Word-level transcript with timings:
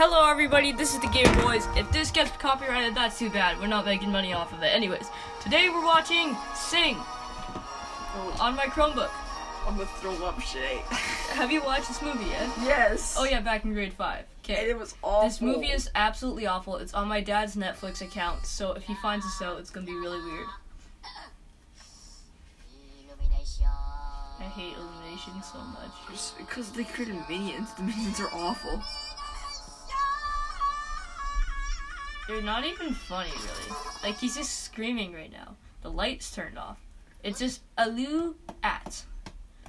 Hello, 0.00 0.30
everybody. 0.30 0.70
This 0.70 0.94
is 0.94 1.00
the 1.00 1.08
Game 1.08 1.26
Boys. 1.42 1.66
If 1.74 1.90
this 1.90 2.12
gets 2.12 2.30
copyrighted, 2.36 2.94
that's 2.94 3.18
too 3.18 3.30
bad. 3.30 3.58
We're 3.58 3.66
not 3.66 3.84
making 3.84 4.12
money 4.12 4.32
off 4.32 4.52
of 4.52 4.62
it. 4.62 4.66
Anyways, 4.66 5.08
today 5.42 5.70
we're 5.70 5.84
watching 5.84 6.36
Sing 6.54 6.94
oh. 6.96 8.36
on 8.38 8.54
my 8.54 8.66
Chromebook. 8.66 9.10
I'm 9.66 9.76
gonna 9.76 9.88
throw 9.96 10.14
up 10.24 10.40
shit. 10.40 10.78
Have 11.32 11.50
you 11.50 11.64
watched 11.64 11.88
this 11.88 12.00
movie 12.00 12.26
yet? 12.26 12.48
yes. 12.62 13.16
Oh 13.18 13.24
yeah, 13.24 13.40
back 13.40 13.64
in 13.64 13.72
grade 13.72 13.92
five. 13.92 14.24
Okay. 14.44 14.70
it 14.70 14.78
was 14.78 14.94
awful. 15.02 15.28
This 15.28 15.40
movie 15.40 15.72
is 15.72 15.90
absolutely 15.96 16.46
awful. 16.46 16.76
It's 16.76 16.94
on 16.94 17.08
my 17.08 17.20
dad's 17.20 17.56
Netflix 17.56 18.00
account, 18.00 18.46
so 18.46 18.74
if 18.74 18.84
he 18.84 18.94
finds 19.02 19.24
this 19.24 19.42
out, 19.42 19.58
it's 19.58 19.70
gonna 19.70 19.84
be 19.84 19.96
really 19.96 20.22
weird. 20.22 20.46
I 24.38 24.44
hate 24.44 24.76
Illumination 24.76 25.42
so 25.42 25.58
much. 25.58 26.36
because 26.38 26.70
they 26.70 26.84
created 26.84 27.16
minions. 27.28 27.74
The 27.74 27.82
minions 27.82 28.20
are 28.20 28.30
awful. 28.32 28.80
They're 32.28 32.42
not 32.42 32.64
even 32.64 32.92
funny, 32.94 33.30
really. 33.30 33.78
Like 34.04 34.18
he's 34.18 34.36
just 34.36 34.62
screaming 34.64 35.12
right 35.14 35.32
now. 35.32 35.56
The 35.82 35.90
lights 35.90 36.30
turned 36.30 36.58
off. 36.58 36.78
It's 37.24 37.38
just 37.38 37.62
Alu 37.76 38.34
at. 38.62 39.02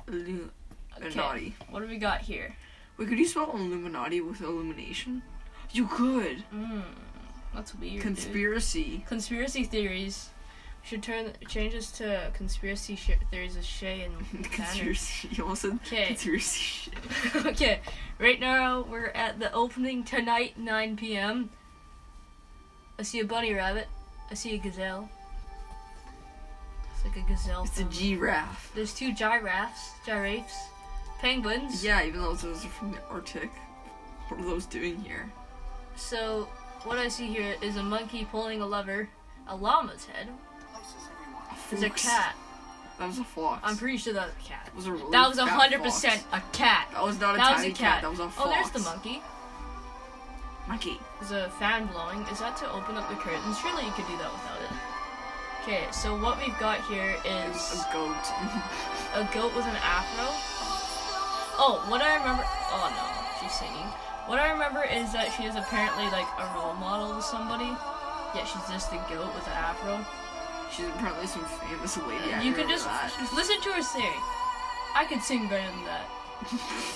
Illu- 0.07 0.49
Okay. 0.97 1.05
Illuminati. 1.07 1.55
What 1.69 1.79
do 1.79 1.87
we 1.87 1.97
got 1.97 2.19
here? 2.21 2.53
Wait, 2.97 3.07
could 3.07 3.17
you 3.17 3.25
spell 3.25 3.49
Illuminati 3.53 4.19
with 4.19 4.41
illumination? 4.41 5.21
You 5.71 5.87
could. 5.87 6.43
Mmm, 6.53 6.83
that's 7.55 7.73
weird. 7.75 7.93
dude. 7.93 8.01
Conspiracy. 8.01 9.05
Conspiracy 9.07 9.63
theories. 9.63 10.29
Should 10.83 11.01
turn 11.03 11.31
change 11.47 11.71
this 11.73 11.91
to 11.93 12.31
conspiracy 12.33 12.95
sh- 12.97 13.11
theories 13.31 13.55
of 13.55 13.63
Shay 13.63 14.01
and. 14.01 14.43
Conspiracy. 14.51 15.29
You 15.31 15.43
almost 15.43 15.61
said 15.61 15.79
'Kay. 15.85 16.07
conspiracy 16.07 16.59
shit. 16.59 16.95
okay, 17.45 17.79
right 18.17 18.39
now 18.41 18.81
we're 18.89 19.07
at 19.15 19.39
the 19.39 19.51
opening 19.53 20.03
tonight, 20.03 20.57
9 20.57 20.97
p.m. 20.97 21.49
I 22.99 23.01
see 23.01 23.21
a 23.21 23.25
bunny 23.25 23.53
rabbit. 23.53 23.87
I 24.29 24.33
see 24.33 24.53
a 24.55 24.57
gazelle. 24.57 25.09
It's 26.93 27.05
like 27.05 27.15
a 27.15 27.27
gazelle. 27.29 27.63
It's 27.63 27.79
a 27.79 27.85
giraffe. 27.85 28.73
There's 28.75 28.93
two 28.93 29.13
giraffes, 29.13 29.91
giraffes, 30.05 30.57
penguins. 31.19 31.83
Yeah, 31.83 32.03
even 32.03 32.21
though 32.21 32.35
those 32.35 32.65
are 32.65 32.67
from 32.67 32.91
the 32.91 32.97
Arctic. 33.09 33.49
What 34.27 34.41
are 34.41 34.43
those 34.43 34.65
doing 34.65 34.97
here? 35.01 35.31
So 35.95 36.49
what 36.83 36.97
I 36.97 37.07
see 37.07 37.27
here 37.27 37.55
is 37.61 37.77
a 37.77 37.83
monkey 37.83 38.25
pulling 38.29 38.61
a 38.61 38.65
lever, 38.65 39.07
a 39.47 39.55
llama's 39.55 40.05
head. 40.05 40.27
There's 41.69 41.83
a 41.83 41.89
cat. 41.89 42.35
That 42.99 43.07
was 43.07 43.19
a 43.19 43.23
fox. 43.23 43.61
I'm 43.63 43.77
pretty 43.77 43.97
sure 43.97 44.11
that's 44.11 44.33
a 44.33 44.43
cat. 44.45 44.65
That 44.65 44.75
was 44.75 44.87
a 44.87 44.91
really 44.91 45.11
That 45.11 45.29
was 45.29 45.37
a 45.37 45.45
fat 45.45 45.57
hundred 45.57 45.79
fox. 45.79 45.95
percent 46.01 46.23
a 46.33 46.41
cat. 46.51 46.89
That 46.91 47.03
was 47.03 47.17
not 47.19 47.35
a 47.35 47.37
That 47.37 47.51
was 47.53 47.61
tiny 47.61 47.73
a 47.73 47.75
cat. 47.75 48.01
That 48.01 48.11
was 48.11 48.19
a 48.19 48.29
fox. 48.29 48.37
Oh, 48.45 48.49
there's 48.49 48.71
the 48.71 48.79
monkey. 48.79 49.21
Monkey. 50.69 51.01
There's 51.19 51.31
a 51.31 51.49
fan 51.57 51.87
blowing. 51.87 52.21
Is 52.29 52.39
that 52.39 52.55
to 52.57 52.71
open 52.71 52.95
up 52.95 53.09
the 53.09 53.15
curtains? 53.15 53.57
Surely 53.57 53.83
you 53.83 53.91
could 53.97 54.05
do 54.05 54.15
that 54.21 54.29
without 54.29 54.61
it. 54.61 54.73
Okay, 55.65 55.89
so 55.91 56.13
what 56.13 56.37
we've 56.37 56.57
got 56.59 56.79
here 56.85 57.17
is 57.25 57.73
A 57.73 57.89
goat. 57.91 58.23
a 59.17 59.25
goat 59.33 59.49
with 59.57 59.65
an 59.65 59.75
afro. 59.81 60.29
Oh, 61.57 61.83
what 61.89 62.01
I 62.05 62.15
remember. 62.21 62.45
Oh 62.69 62.85
no, 62.93 63.05
she's 63.41 63.51
singing. 63.57 63.89
What 64.29 64.37
I 64.37 64.51
remember 64.53 64.85
is 64.85 65.11
that 65.11 65.33
she 65.33 65.49
is 65.49 65.57
apparently 65.57 66.05
like 66.13 66.29
a 66.37 66.45
role 66.53 66.77
model 66.77 67.17
to 67.17 67.21
somebody. 67.21 67.73
Yeah, 68.37 68.45
she's 68.45 68.61
just 68.69 68.93
a 68.93 69.01
goat 69.09 69.33
with 69.33 69.49
an 69.49 69.57
afro. 69.57 70.05
She's 70.69 70.85
apparently 70.85 71.25
some 71.25 71.43
famous 71.65 71.97
lady. 71.97 72.45
You 72.45 72.53
can 72.53 72.69
just 72.69 72.85
that. 72.85 73.09
listen 73.33 73.59
to 73.59 73.69
her 73.73 73.81
sing. 73.81 74.21
I 74.93 75.03
could 75.09 75.23
sing 75.23 75.49
better 75.49 75.65
than 75.65 75.85
that. 75.89 76.05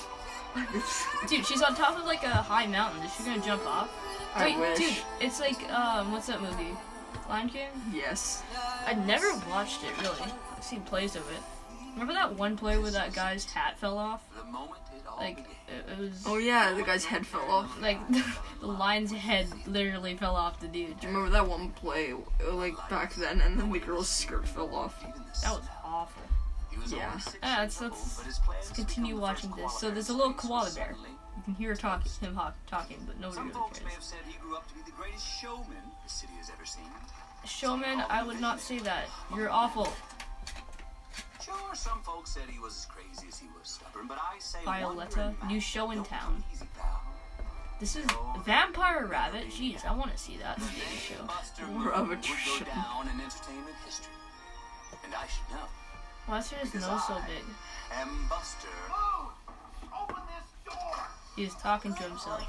Dude, 1.28 1.46
she's 1.46 1.62
on 1.62 1.76
top 1.76 1.98
of 1.98 2.06
like 2.06 2.24
a 2.24 2.30
high 2.30 2.68
mountain. 2.68 3.02
Is 3.04 3.16
she 3.16 3.24
gonna 3.24 3.42
jump 3.42 3.66
off? 3.66 3.90
I 4.36 4.46
Wait, 4.46 4.58
wish. 4.60 4.78
dude, 4.80 4.98
it's 5.20 5.40
like 5.40 5.72
um, 5.72 6.12
what's 6.12 6.28
that 6.28 6.42
movie? 6.42 6.76
Lion 7.30 7.50
King. 7.50 7.68
Yes. 7.94 8.44
I 8.86 8.94
never 8.94 9.32
watched 9.50 9.84
it 9.84 9.92
really. 10.02 10.32
I've 10.56 10.64
seen 10.64 10.82
plays 10.82 11.16
of 11.16 11.22
it. 11.32 11.38
Remember 11.94 12.14
that 12.14 12.34
one 12.36 12.58
play 12.58 12.78
where 12.80 12.92
that 12.92 13.14
guy's 13.14 13.46
hat 13.46 13.78
fell 13.78 13.98
off? 13.98 14.24
Like 15.20 15.38
it, 15.68 15.92
it 15.92 16.00
was 16.00 16.24
Oh 16.26 16.38
yeah, 16.38 16.74
the 16.74 16.82
guy's 16.82 17.06
head 17.06 17.26
fell 17.26 17.50
off. 17.50 17.80
like 17.82 18.00
the 18.62 18.68
lion's 18.68 19.12
head 19.12 19.48
literally 19.68 20.16
fell 20.18 20.36
off 20.36 20.60
the 20.60 20.68
dude. 20.68 21.00
Do 21.00 21.08
you 21.08 21.14
remember 21.14 21.30
that 21.32 21.48
one 21.48 21.70
play, 21.70 22.14
like 22.52 22.74
back 22.90 23.14
then, 23.14 23.40
and 23.42 23.60
then 23.60 23.72
the 23.72 23.80
girl's 23.80 24.10
skirt 24.10 24.48
fell 24.48 24.74
off? 24.76 25.00
That 25.44 25.52
was 25.54 25.66
awful. 25.86 26.24
Yeah. 26.88 27.20
Ah, 27.42 27.58
let's, 27.60 27.82
let's, 27.82 28.26
let's 28.48 28.72
continue 28.72 29.18
watching 29.18 29.52
this. 29.52 29.80
So 29.80 29.90
there's 29.92 30.10
a 30.10 30.14
little 30.14 30.34
koala 30.34 30.72
bear. 30.76 30.96
You 31.38 31.44
can 31.44 31.56
hear 31.56 31.76
talk, 31.76 32.06
him 32.20 32.40
talking, 32.68 32.98
but 33.06 33.20
nobody 33.20 33.36
Some 33.36 33.48
really 33.48 33.60
folks 33.60 33.80
may 33.80 33.86
have 33.86 33.94
cares. 33.94 34.06
said 34.06 34.20
he 34.28 34.38
grew 34.40 34.56
up 34.56 34.68
to 34.70 34.76
be 34.76 34.82
the 34.86 34.92
greatest 34.92 35.26
showman 35.42 35.78
the 36.04 36.10
city 36.10 36.34
has 36.38 36.50
ever 36.50 36.66
seen. 36.66 36.84
Showman, 37.46 38.04
I 38.10 38.24
would 38.24 38.40
not 38.40 38.60
say 38.60 38.80
that. 38.80 39.06
You're 39.36 39.50
awful. 39.50 39.92
Sure, 41.44 41.76
some 41.76 42.02
folks 42.04 42.32
said 42.32 42.44
he 42.50 42.60
was 42.60 42.78
as 42.78 42.86
crazy 42.86 43.28
as 43.28 43.38
he 43.38 43.48
was 43.60 43.68
stubborn, 43.68 44.08
but 44.08 44.18
I 44.18 44.40
say 44.40 44.60
Violetta, 44.64 45.34
new 45.48 45.60
show 45.60 45.92
in 45.92 46.04
town. 46.04 46.42
Easy. 46.54 46.66
This 47.80 47.98
is 47.98 48.06
Vampire 48.46 49.08
Rabbit. 49.08 49.50
Jeez, 49.50 49.86
I 49.86 49.94
want 49.94 50.12
to 50.12 50.18
see 50.18 50.38
that 50.38 50.58
show. 50.98 51.22
Buster 51.26 51.66
More 51.74 51.92
of 51.92 52.06
a 52.06 52.10
would 52.12 52.22
go 52.22 52.28
show. 52.36 52.64
down 52.64 53.10
in 53.10 53.20
entertainment 53.20 53.76
history. 53.86 54.14
And 55.04 55.14
I 55.14 55.28
should 55.28 55.52
know. 55.52 55.66
Why 56.26 56.40
is 56.40 56.50
his 56.52 56.74
nose 56.76 57.06
so 57.08 57.16
big? 57.28 57.44
And 58.00 58.10
Buster. 58.30 58.68
He's 61.36 61.56
talking 61.56 61.94
to 61.96 62.04
himself. 62.04 62.42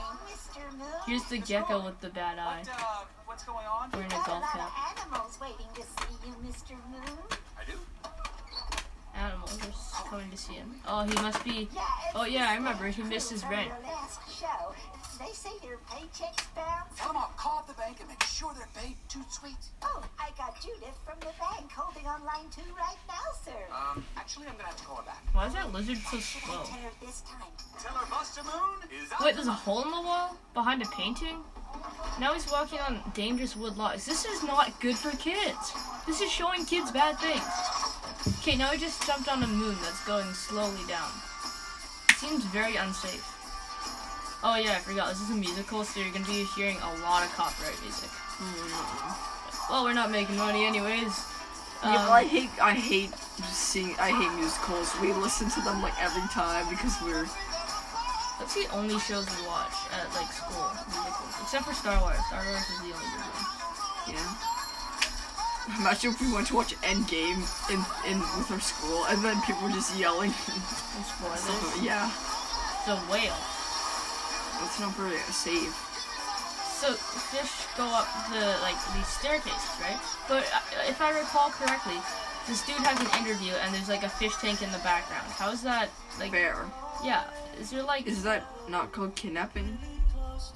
Here's 1.06 1.24
the 1.24 1.38
gecko 1.38 1.84
with 1.84 2.00
the 2.00 2.10
bad 2.10 2.38
eye. 2.38 2.58
What, 2.58 2.68
uh, 2.68 3.04
what's 3.24 3.44
going 3.44 3.66
on? 3.66 3.90
Wearing 3.92 4.06
a 4.08 4.10
Got 4.10 4.26
a 4.26 4.30
golf 4.30 4.42
lot 4.42 4.52
cap. 4.52 4.98
animals 5.00 5.38
waiting 5.40 5.66
to 5.74 5.80
see 5.82 6.14
you, 6.26 6.34
Mr. 6.46 6.72
Moon. 6.90 7.18
I 7.58 7.64
do. 7.64 7.78
Animals 9.16 9.58
are 9.96 10.10
coming 10.10 10.30
to 10.30 10.36
see 10.36 10.54
him. 10.54 10.74
Oh, 10.86 11.02
he 11.04 11.14
must 11.14 11.42
be. 11.44 11.68
Oh 12.14 12.24
yeah, 12.26 12.50
I 12.50 12.56
remember. 12.56 12.86
He 12.88 13.02
missed 13.02 13.30
his 13.30 13.42
rent. 13.46 13.70
Your. 15.18 15.26
They 15.26 15.32
say 15.34 15.50
your 15.66 15.78
paycheck's 15.90 16.46
bounced. 16.54 16.96
Tell 16.96 17.08
them 17.08 17.18
I'll 17.18 17.34
call 17.36 17.58
up 17.58 17.66
the 17.66 17.74
bank 17.74 17.98
and 18.00 18.08
make 18.08 18.22
sure 18.24 18.52
they're 18.56 18.68
paid 18.74 18.96
too 19.08 19.22
sweet. 19.30 19.56
Oh, 19.82 20.02
I 20.18 20.30
got 20.36 20.60
Judith 20.60 20.96
from 21.04 21.18
the 21.20 21.32
bank 21.38 21.70
holding 21.72 22.06
on 22.06 22.24
line 22.24 22.48
two 22.54 22.66
right 22.76 22.98
now, 23.08 23.26
sir. 23.44 23.60
Um, 23.72 24.04
actually, 24.16 24.46
I'm 24.46 24.56
gonna 24.56 24.68
have 24.68 24.76
to 24.76 24.84
call 24.84 24.96
her 24.96 25.06
back. 25.06 25.22
Why 25.32 25.46
is 25.46 25.54
that 25.54 25.72
lizard 25.72 25.98
so 25.98 26.18
Should 26.18 26.42
I 26.42 26.46
slow? 26.46 26.62
tell 26.64 26.82
her 26.82 26.94
this 27.00 27.20
time? 27.22 27.52
Tell 27.80 27.94
her 27.94 28.06
Buster 28.10 28.42
Moon 28.42 28.78
is 28.90 29.12
out. 29.12 29.24
Wait, 29.24 29.34
there's 29.34 29.46
a 29.46 29.52
hole 29.52 29.82
in 29.82 29.90
the 29.90 30.02
wall 30.02 30.36
behind 30.54 30.82
a 30.82 30.86
painting. 30.86 31.38
Now 32.20 32.32
he's 32.34 32.50
walking 32.50 32.78
on 32.80 33.00
dangerous 33.14 33.56
wood 33.56 33.76
logs. 33.76 34.06
This 34.06 34.24
is 34.24 34.42
not 34.44 34.78
good 34.80 34.96
for 34.96 35.10
kids. 35.16 35.72
This 36.06 36.20
is 36.20 36.30
showing 36.30 36.64
kids 36.64 36.92
bad 36.92 37.18
things. 37.18 37.42
Okay, 38.40 38.56
now 38.56 38.68
he 38.70 38.78
just 38.78 39.04
jumped 39.06 39.28
on 39.28 39.42
a 39.42 39.46
moon 39.46 39.76
that's 39.82 40.04
going 40.06 40.32
slowly 40.32 40.86
down. 40.88 41.10
It 42.10 42.16
Seems 42.16 42.44
very 42.44 42.76
unsafe. 42.76 43.33
Oh 44.46 44.56
yeah, 44.56 44.72
I 44.76 44.78
forgot. 44.84 45.08
This 45.08 45.22
is 45.22 45.30
a 45.30 45.34
musical, 45.34 45.84
so 45.84 46.00
you're 46.00 46.12
gonna 46.12 46.26
be 46.26 46.44
hearing 46.54 46.76
a 46.84 46.90
lot 47.00 47.24
of 47.24 47.32
copyright 47.32 47.80
music. 47.82 48.10
Well, 49.70 49.84
we're 49.84 49.94
not 49.96 50.10
making 50.10 50.36
money 50.36 50.66
anyways. 50.66 51.16
yeah, 51.82 52.04
Um, 52.04 52.12
I 52.12 52.24
hate, 52.24 52.50
I 52.60 52.72
hate 52.74 53.14
seeing, 53.48 53.96
I 53.98 54.10
hate 54.12 54.32
musicals. 54.36 54.92
We 55.00 55.12
listen 55.14 55.48
to 55.48 55.60
them 55.62 55.80
like 55.80 55.96
every 56.02 56.28
time 56.28 56.68
because 56.68 56.92
we're. 57.02 57.24
That's 58.38 58.52
the 58.54 58.68
only 58.76 58.98
shows 58.98 59.24
we 59.24 59.46
watch 59.46 59.72
at 59.96 60.12
like 60.12 60.28
school, 60.32 60.68
musicals. 60.92 61.34
except 61.40 61.64
for 61.64 61.72
Star 61.72 61.96
Wars. 62.02 62.18
Star 62.28 62.44
Wars 62.44 62.68
is 62.68 62.78
the 62.84 62.92
only 62.92 63.08
good 63.16 63.24
one. 63.32 64.12
Yeah. 64.12 64.28
Imagine 65.80 66.10
if 66.12 66.20
we 66.20 66.28
went 66.30 66.46
to 66.48 66.54
watch 66.56 66.76
Endgame 66.84 67.40
in 67.72 67.80
in 68.04 68.20
with 68.36 68.50
our 68.52 68.60
school, 68.60 69.06
and 69.08 69.24
then 69.24 69.40
people 69.48 69.62
were 69.64 69.72
just 69.72 69.96
yelling. 69.96 70.34
And 70.52 70.60
spoilers. 71.08 71.40
stuff. 71.40 71.80
yeah, 71.80 72.12
a 72.92 72.96
whale. 73.08 73.40
That's 74.60 74.80
not 74.80 74.96
really 74.98 75.16
a 75.16 75.32
save. 75.32 75.74
So 76.80 76.92
fish 77.32 77.66
go 77.76 77.84
up 77.86 78.08
the 78.30 78.58
like 78.62 78.76
these 78.94 79.06
staircases, 79.06 79.80
right? 79.80 79.98
But 80.28 80.44
uh, 80.52 80.88
if 80.88 81.00
I 81.00 81.16
recall 81.18 81.50
correctly, 81.50 81.96
this 82.46 82.64
dude 82.66 82.76
has 82.76 83.00
an 83.00 83.24
interview 83.24 83.52
and 83.62 83.74
there's 83.74 83.88
like 83.88 84.02
a 84.02 84.08
fish 84.08 84.36
tank 84.36 84.62
in 84.62 84.70
the 84.72 84.78
background. 84.78 85.26
How 85.32 85.50
is 85.50 85.62
that 85.62 85.88
like? 86.18 86.32
Fair. 86.32 86.66
Yeah. 87.02 87.24
Is 87.60 87.70
there 87.70 87.82
like 87.82 88.06
Is 88.06 88.22
that 88.24 88.44
not 88.68 88.92
called 88.92 89.14
kidnapping? 89.14 89.78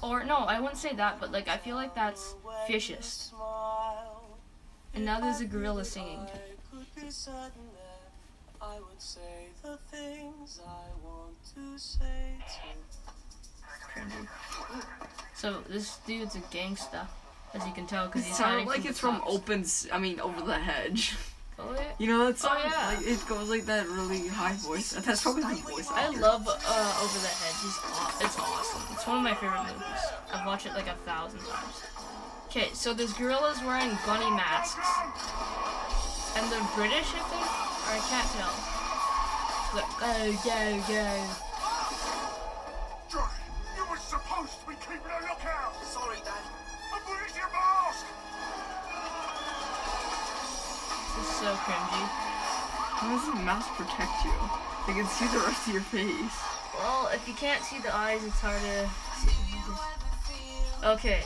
or 0.01 0.23
no? 0.23 0.37
I 0.37 0.59
wouldn't 0.59 0.77
say 0.77 0.93
that, 0.95 1.19
but 1.19 1.31
like 1.31 1.47
I 1.47 1.57
feel 1.57 1.75
like 1.75 1.95
that's 1.95 2.35
fishist. 2.67 3.31
And 4.93 5.05
now 5.05 5.19
there's 5.19 5.41
a 5.41 5.45
gorilla 5.45 5.85
singing. 5.85 6.19
could 6.71 6.85
be 6.95 7.09
certain 7.09 7.69
that 7.75 8.11
I 8.61 8.79
would 8.79 9.01
say 9.01 9.47
the 9.63 9.77
things 9.91 10.59
I 10.65 10.87
want 11.03 11.35
to 11.55 11.79
say 11.79 12.35
to 12.37 13.18
So 15.35 15.61
this 15.69 15.97
dude's 16.05 16.35
a 16.35 16.39
gangsta, 16.51 17.07
as 17.53 17.65
you 17.65 17.71
can 17.73 17.87
tell, 17.87 18.07
because 18.07 18.23
It 18.23 18.27
he's 18.27 18.37
sounded 18.37 18.65
hiding 18.65 18.67
like 18.67 18.81
from 18.81 18.89
it's 18.89 18.99
the 18.99 19.07
from 19.07 19.19
cops. 19.21 19.33
Open. 19.35 19.61
S- 19.61 19.87
I 19.91 19.97
mean, 19.97 20.19
Over 20.19 20.41
the 20.41 20.57
Hedge. 20.57 21.15
Oh 21.57 21.73
yeah. 21.75 21.91
You 21.97 22.07
know 22.07 22.25
that 22.25 22.37
song? 22.37 22.57
Oh, 22.57 22.63
yeah. 22.69 22.87
Like 22.95 23.05
it 23.07 23.25
goes 23.27 23.49
like 23.49 23.65
that 23.65 23.87
really 23.89 24.27
high 24.29 24.53
voice. 24.53 24.91
That's 24.91 25.21
probably 25.23 25.43
the 25.43 25.55
voice. 25.61 25.89
I 25.91 26.03
actor. 26.07 26.19
love 26.19 26.47
uh, 26.47 27.01
Over 27.03 27.19
the 27.19 27.27
Hedge. 27.27 27.65
It's, 27.67 27.79
aw- 27.83 28.15
it's 28.21 28.37
awesome. 28.39 28.81
It's 28.95 29.05
one 29.07 29.17
of 29.17 29.23
my 29.23 29.33
favorite 29.35 29.63
movies. 29.63 30.03
I've 30.33 30.45
watched 30.45 30.65
it 30.67 30.73
like 30.73 30.87
a 30.87 30.95
thousand 31.05 31.39
times. 31.39 31.81
Okay, 32.47 32.69
so 32.73 32.93
there's 32.93 33.11
gorillas 33.13 33.61
wearing 33.63 33.97
bunny 34.05 34.29
masks. 34.31 34.87
And 36.37 36.49
they're 36.51 36.63
British, 36.75 37.11
I 37.15 37.19
think? 37.27 37.47
Or 37.83 37.91
I 37.91 37.99
can't 38.07 38.29
tell. 38.39 38.53
Look, 39.75 39.89
go, 39.99 40.31
go, 40.47 40.79
go. 40.87 41.11
Johnny, 44.69 44.77
you 44.77 44.77
were 44.77 44.77
supposed 44.77 44.77
to 44.77 44.77
be 44.77 44.77
keeping 44.85 45.11
a 45.11 45.21
lookout. 45.21 45.73
Sorry, 45.83 46.17
Dad. 46.17 46.43
And 46.93 47.01
where's 47.05 47.35
your 47.35 47.49
mask? 47.49 48.05
This 51.15 51.25
is 51.25 51.35
so 51.37 51.53
cringy. 51.65 52.05
How 52.99 53.09
does 53.09 53.25
the 53.25 53.35
mask 53.43 53.69
protect 53.73 54.25
you? 54.25 54.33
They 54.87 54.93
can 54.93 55.07
see 55.07 55.27
the 55.27 55.39
rest 55.45 55.67
of 55.67 55.73
your 55.73 55.83
face. 55.83 56.37
Well, 56.77 57.09
if 57.13 57.27
you 57.27 57.33
can't 57.33 57.63
see 57.63 57.79
the 57.79 57.95
eyes, 57.95 58.23
it's 58.23 58.39
hard 58.39 58.61
to 58.61 58.89
see. 59.17 59.35
Okay. 60.85 61.23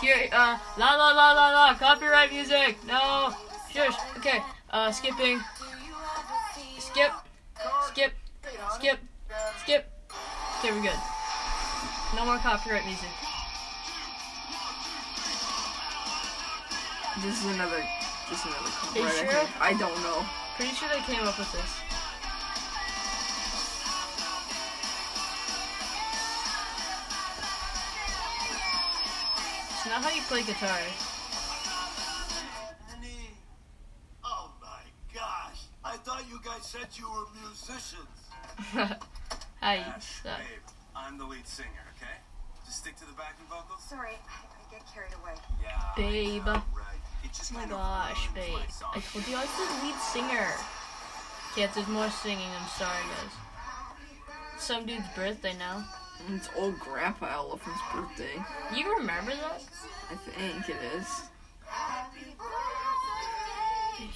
Here, 0.00 0.28
uh, 0.32 0.58
la 0.78 0.94
la 0.94 1.10
la 1.12 1.32
la 1.32 1.50
la, 1.50 1.74
copyright 1.74 2.32
music. 2.32 2.76
No. 2.86 3.34
Shush. 3.70 3.96
Okay. 4.18 4.42
Uh, 4.70 4.90
skipping. 4.92 5.40
Skip. 6.78 7.12
Skip. 7.88 8.12
Skip. 8.74 8.98
Skip. 9.62 9.86
Okay, 10.58 10.72
we're 10.72 10.82
good. 10.82 11.19
No 12.16 12.24
more 12.24 12.38
copyright 12.38 12.84
music. 12.86 13.08
This 17.22 17.44
is 17.44 17.54
another. 17.54 17.84
This 18.28 18.40
is 18.40 18.46
another 18.46 18.64
you 18.64 19.02
copyright. 19.02 19.12
I 19.12 19.16
sure? 19.16 19.26
think. 19.28 19.60
I 19.60 19.72
don't 19.74 20.02
know. 20.02 20.26
Pretty 20.56 20.74
sure 20.74 20.88
they 20.88 21.00
came 21.02 21.22
up 21.26 21.38
with 21.38 21.52
this. 21.52 21.80
It's 29.70 29.86
not 29.86 30.02
how 30.02 30.10
you 30.10 30.22
play 30.22 30.42
guitar. 30.42 30.78
Oh 34.24 34.50
my 34.60 34.82
gosh. 35.14 35.62
I 35.84 35.96
thought 35.98 36.24
you 36.28 36.40
guys 36.44 36.66
said 36.66 36.88
you 36.94 37.08
were 37.08 37.26
musicians. 37.40 38.04
Hi. 39.60 39.76
Ash, 39.76 39.96
uh, 39.96 40.00
suck. 40.00 40.40
Babe, 41.00 41.08
I'm 41.12 41.18
the 41.18 41.24
lead 41.24 41.46
singer, 41.46 41.84
okay? 41.96 42.16
Just 42.66 42.78
stick 42.78 42.96
to 42.96 43.06
the 43.06 43.12
backing 43.12 43.46
vocals. 43.48 43.82
Sorry, 43.82 44.12
I, 44.28 44.44
I 44.44 44.70
get 44.70 44.82
carried 44.94 45.12
away. 45.22 45.34
Yeah. 45.62 45.70
I 45.96 45.96
Babe. 45.96 46.44
know, 46.46 46.62
Right. 46.76 47.00
It 47.24 47.32
just 47.32 47.52
Oh 47.52 47.56
my 47.58 47.66
gosh, 47.66 48.28
babe. 48.34 48.52
my. 48.52 48.86
I 48.94 49.00
told 49.00 49.26
you 49.28 49.36
I 49.36 49.40
was 49.40 49.56
the 49.56 49.86
lead 49.86 49.96
singer. 50.00 50.48
Kids, 51.54 51.74
there's 51.74 51.88
more 51.88 52.08
singing. 52.10 52.48
I'm 52.60 52.68
sorry, 52.68 53.02
guys. 53.16 53.32
Some 54.58 54.86
dude's 54.86 55.06
birthday 55.16 55.54
now. 55.58 55.84
It's 56.34 56.48
old 56.56 56.78
Grandpa 56.78 57.26
Elephant's 57.32 57.80
birthday. 57.94 58.42
You 58.76 58.94
remember 58.96 59.32
that? 59.32 59.62
I 60.10 60.14
think 60.14 60.68
it 60.68 60.76
is. 60.96 61.22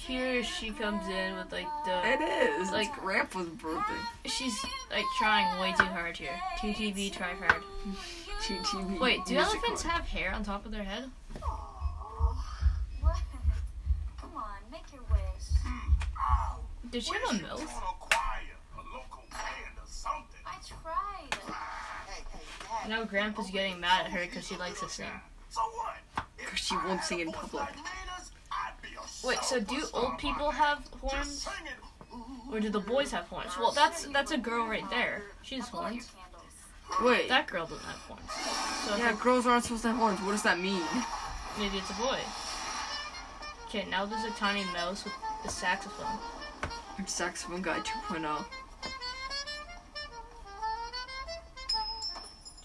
Here 0.06 0.44
she 0.44 0.70
comes 0.70 1.06
in 1.08 1.36
with 1.36 1.50
like 1.52 1.66
the. 1.86 2.00
It 2.06 2.20
is. 2.20 2.70
Like- 2.70 2.90
it's 3.02 3.34
was 3.34 3.48
broken. 3.48 3.94
She's 4.26 4.54
like 4.90 5.04
trying 5.18 5.58
way 5.60 5.72
too 5.78 5.84
hard 5.84 6.16
here. 6.16 6.38
TTV, 6.58 7.10
try 7.12 7.34
hard. 7.34 7.62
GTV. 8.42 8.98
Wait, 9.00 9.24
do 9.24 9.34
music 9.34 9.54
elephants 9.54 9.82
hall. 9.82 9.92
have 9.92 10.06
hair 10.06 10.32
on 10.34 10.44
top 10.44 10.66
of 10.66 10.72
their 10.72 10.82
head? 10.84 11.10
Come 11.40 11.50
on, 14.36 14.44
make 14.70 14.82
your 14.92 15.02
wish. 15.10 15.48
Did 16.90 17.02
she 17.02 17.12
have 17.14 17.30
a 17.30 17.36
you 17.36 17.42
mouth? 17.42 17.58
join 17.58 17.68
a 17.68 17.96
choir, 17.98 18.56
a 18.74 18.78
local 18.94 19.22
band 19.30 19.76
or 19.78 19.86
something. 19.86 20.40
I 20.46 20.56
tried. 20.66 21.34
Hey, 22.08 22.22
hey, 22.82 22.88
Now 22.90 23.04
Grandpa's 23.04 23.50
getting 23.50 23.80
mad 23.80 24.06
at 24.06 24.12
her 24.12 24.20
because 24.20 24.46
she 24.46 24.56
likes 24.56 24.80
to 24.80 24.88
sing. 24.88 25.06
So 25.48 25.60
what? 25.62 25.96
If 26.38 26.50
'Cause 26.50 26.58
she 26.58 26.76
won't 26.76 27.02
sing 27.02 27.20
in 27.20 27.32
public. 27.32 27.68
Wait, 29.24 29.42
so 29.42 29.60
do 29.60 29.82
old 29.94 30.18
people 30.18 30.50
have 30.50 30.86
horns? 31.00 31.26
Just 31.26 31.42
sing 31.44 31.66
it. 31.66 32.52
Or 32.52 32.60
do 32.60 32.70
the 32.70 32.80
boys 32.80 33.10
have 33.10 33.24
horns? 33.24 33.56
Well, 33.58 33.72
that's 33.72 34.04
that's 34.06 34.32
a 34.32 34.38
girl 34.38 34.66
right 34.66 34.88
there. 34.90 35.22
She 35.42 35.56
has 35.56 35.68
horns. 35.68 36.12
Wait. 37.02 37.28
That 37.28 37.46
girl 37.46 37.66
doesn't 37.66 37.84
have 37.84 37.96
horns. 37.96 38.30
So 38.86 38.96
yeah, 38.96 39.08
think 39.08 39.20
girls 39.20 39.46
aren't 39.46 39.64
supposed 39.64 39.82
to 39.82 39.88
have 39.88 39.96
horns. 39.96 40.20
What 40.20 40.32
does 40.32 40.42
that 40.42 40.60
mean? 40.60 40.82
maybe 41.58 41.78
it's 41.78 41.90
a 41.90 41.94
boy. 41.94 42.18
Okay, 43.66 43.86
now 43.90 44.04
there's 44.04 44.24
a 44.24 44.30
tiny 44.38 44.64
mouse 44.72 45.04
with 45.04 45.14
a 45.44 45.48
saxophone. 45.48 46.18
Saxophone 47.06 47.62
guy 47.62 47.78
oh. 47.78 48.14
2.0. 48.14 48.44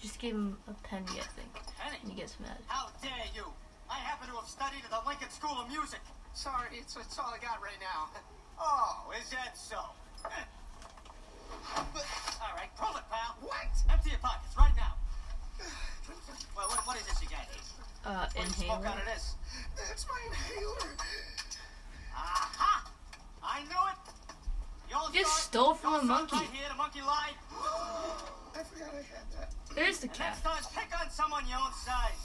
Just 0.00 0.18
give 0.18 0.34
him 0.34 0.56
a 0.68 0.72
penny, 0.86 1.04
I 1.04 1.26
think, 1.34 1.50
and 1.84 2.10
he 2.10 2.16
gets 2.16 2.38
mad. 2.40 2.56
How 2.68 2.88
dare 3.02 3.10
you? 3.34 3.44
I 3.90 3.94
happen 3.94 4.28
to 4.28 4.36
have 4.36 4.48
studied 4.48 4.82
at 4.84 4.90
the 4.90 5.06
Lincoln 5.06 5.30
School 5.30 5.58
of 5.60 5.68
Music. 5.68 6.00
Sorry, 6.34 6.68
it's, 6.78 6.96
it's 6.96 7.18
all 7.18 7.32
I 7.34 7.38
got 7.42 7.60
right 7.62 7.78
now. 7.80 8.08
Oh, 8.58 9.10
is 9.20 9.28
that 9.30 9.56
so? 9.56 9.76
all 9.76 9.94
right, 12.56 12.70
prove 12.76 12.96
it, 12.96 13.02
pal. 13.10 13.36
What? 13.40 13.66
Empty 13.90 14.10
your 14.10 14.18
pockets 14.20 14.56
right 14.56 14.72
now. 14.76 14.94
Well, 16.56 16.68
what, 16.68 16.86
what 16.86 16.96
is 16.96 17.04
this 17.06 17.20
you 17.22 17.28
got? 17.28 17.46
Uh, 18.04 18.24
What 18.24 18.32
do 18.34 18.40
you 18.40 18.46
smoke 18.66 18.86
out 18.86 18.98
of 18.98 19.04
this? 19.04 19.34
That's 19.76 20.06
my 20.08 20.18
inhaler. 20.26 20.96
Aha! 22.16 22.90
I 23.42 23.60
knew 23.62 23.88
it. 23.92 23.98
You 24.90 24.96
all 24.96 25.10
Just 25.12 25.30
saw 25.30 25.38
it? 25.38 25.42
stole 25.42 25.74
from 25.74 25.92
a 25.92 25.96
all 25.96 26.00
saw 26.00 26.04
it 26.04 26.08
monkey. 26.08 26.36
Right 26.36 26.50
here, 26.52 26.68
the 26.70 26.74
monkey 26.76 27.02
lied. 27.02 27.34
I 28.56 28.62
forgot 28.64 28.88
I 28.92 28.94
had 29.04 29.30
that. 29.38 29.52
There's 29.74 29.98
the 29.98 30.06
And 30.08 30.16
cat. 30.16 30.38
next 30.42 30.42
time, 30.42 30.64
pick 30.74 30.90
on 31.00 31.10
someone 31.10 31.46
your 31.48 31.58
own 31.58 31.72
size. 31.84 32.20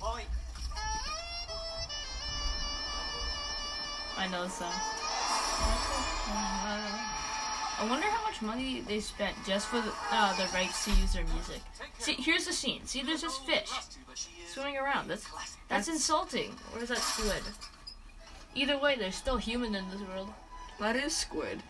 Bully. 0.00 0.26
I 4.16 4.28
know 4.28 4.48
song. 4.48 4.72
I 7.78 7.86
wonder 7.90 8.06
how 8.06 8.22
much 8.24 8.40
money 8.40 8.80
they 8.80 9.00
spent 9.00 9.36
just 9.46 9.68
for 9.68 9.80
the, 9.80 9.92
uh, 10.10 10.34
the 10.36 10.50
rights 10.54 10.84
to 10.86 10.90
use 10.92 11.12
their 11.12 11.24
music. 11.34 11.60
See, 11.98 12.14
here's 12.14 12.46
the 12.46 12.52
scene. 12.52 12.84
See, 12.86 13.02
there's 13.02 13.20
this 13.22 13.36
fish 13.38 13.70
swimming 14.46 14.78
around. 14.78 15.08
That's 15.08 15.26
that's 15.68 15.88
insulting. 15.88 16.54
Or 16.74 16.82
is 16.82 16.88
that 16.88 16.98
squid? 16.98 17.42
Either 18.54 18.78
way, 18.78 18.96
there's 18.96 19.14
still 19.14 19.36
human 19.36 19.74
in 19.74 19.84
this 19.90 20.00
world. 20.00 20.30
That 20.80 20.96
is 20.96 21.14
squid. 21.14 21.62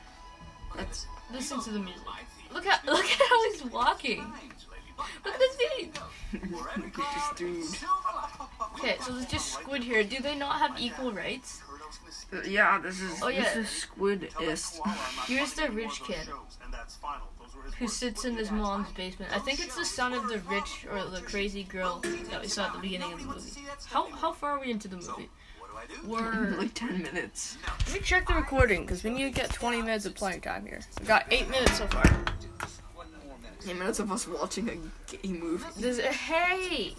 That's 0.76 1.06
Listen 1.32 1.60
to 1.60 1.70
the 1.70 1.80
music. 1.80 2.02
Look 2.52 2.66
at 2.66 2.84
look 2.86 3.04
at 3.04 3.28
how 3.28 3.50
he's 3.50 3.64
walking. 3.64 4.32
Look 5.24 5.34
at 5.34 5.40
his 5.40 5.56
feet. 5.56 5.98
look 6.52 6.98
at 6.98 7.14
this 7.14 7.30
dude. 7.36 7.88
Okay, 8.74 8.96
so 9.02 9.12
there's 9.12 9.26
just 9.26 9.52
squid 9.52 9.82
here. 9.82 10.04
Do 10.04 10.20
they 10.20 10.34
not 10.34 10.56
have 10.56 10.80
equal 10.80 11.12
rights? 11.12 11.62
Yeah, 12.44 12.80
this 12.80 13.00
is 13.00 13.22
Oh, 13.22 13.28
yeah. 13.28 13.42
this 13.42 13.56
is 13.56 13.86
squidist. 13.86 14.80
Here's 15.26 15.54
the 15.54 15.70
rich 15.70 16.02
kid 16.02 16.28
who 17.78 17.88
sits 17.88 18.24
in 18.24 18.36
his 18.36 18.50
mom's 18.50 18.90
basement. 18.92 19.32
I 19.34 19.38
think 19.38 19.60
it's 19.60 19.76
the 19.76 19.84
son 19.84 20.12
of 20.12 20.28
the 20.28 20.38
rich 20.50 20.86
or 20.90 21.04
the 21.04 21.20
crazy 21.20 21.62
girl 21.64 22.00
that 22.30 22.40
we 22.42 22.48
saw 22.48 22.66
at 22.66 22.72
the 22.72 22.78
beginning 22.78 23.12
of 23.12 23.20
the 23.20 23.26
movie. 23.26 23.50
How 23.86 24.08
how 24.10 24.32
far 24.32 24.52
are 24.52 24.60
we 24.60 24.70
into 24.70 24.88
the 24.88 24.96
movie? 24.96 25.28
We're 26.06 26.56
like 26.58 26.72
10 26.74 27.02
minutes. 27.02 27.58
let 27.86 27.94
me 27.94 28.00
check 28.00 28.26
the 28.26 28.34
recording 28.34 28.82
because 28.82 29.04
we 29.04 29.10
need 29.10 29.24
to 29.24 29.30
get 29.30 29.50
20 29.52 29.82
minutes 29.82 30.06
of 30.06 30.14
playing 30.14 30.40
time 30.40 30.64
here. 30.64 30.80
We've 30.98 31.06
got 31.06 31.26
eight 31.30 31.48
minutes 31.50 31.76
so 31.78 31.86
far. 31.86 32.04
Eight 33.68 33.76
minutes 33.76 33.98
of 33.98 34.10
us 34.10 34.26
watching 34.26 34.68
a 34.70 34.76
gay 35.16 35.32
movie. 35.32 35.64
A, 36.00 36.12
hey, 36.12 36.94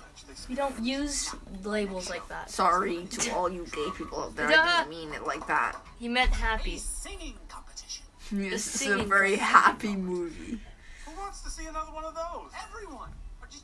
we 0.50 0.56
don't 0.56 0.80
use 0.84 1.34
labels 1.64 2.10
like 2.10 2.28
that. 2.30 2.50
Sorry 2.50 3.06
to 3.06 3.32
all 3.36 3.50
you 3.50 3.66
gay 3.72 3.88
people 3.98 4.20
out 4.22 4.36
there. 4.36 4.48
I 4.48 4.82
didn't 4.84 4.90
mean 4.90 5.14
it 5.14 5.26
like 5.26 5.46
that. 5.48 5.76
He 6.00 6.08
meant 6.08 6.32
happy. 6.32 6.78
Singing 6.78 7.34
competition. 7.50 8.06
This 8.32 8.82
is 8.82 8.88
a 8.88 9.04
very 9.04 9.36
happy 9.38 9.96
movie. 9.96 10.60
Who 11.06 11.20
wants 11.20 11.42
to 11.42 11.50
see 11.50 11.66
another 11.66 11.92
one 11.92 12.04
of 12.06 12.14
those? 12.16 12.52
Everyone. 12.70 13.10